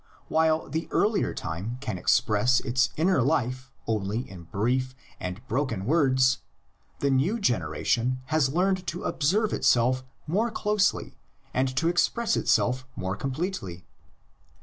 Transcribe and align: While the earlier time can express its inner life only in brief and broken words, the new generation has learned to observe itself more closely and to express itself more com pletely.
While 0.29 0.67
the 0.67 0.87
earlier 0.89 1.31
time 1.31 1.77
can 1.79 1.99
express 1.99 2.59
its 2.59 2.89
inner 2.97 3.21
life 3.21 3.69
only 3.85 4.27
in 4.27 4.45
brief 4.45 4.95
and 5.19 5.45
broken 5.47 5.85
words, 5.85 6.39
the 7.01 7.11
new 7.11 7.39
generation 7.39 8.17
has 8.33 8.49
learned 8.51 8.87
to 8.87 9.03
observe 9.03 9.53
itself 9.53 10.03
more 10.25 10.49
closely 10.49 11.17
and 11.53 11.67
to 11.77 11.87
express 11.87 12.35
itself 12.35 12.87
more 12.95 13.15
com 13.15 13.31
pletely. 13.31 13.83